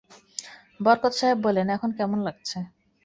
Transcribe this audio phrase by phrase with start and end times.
[0.79, 2.57] বরকত সাহেব বললেন, এখন কেমন লাগছে?